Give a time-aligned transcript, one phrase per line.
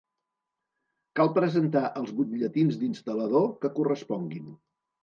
[1.19, 4.55] Cal presentar els butlletins d'instal·lador que corresponguin.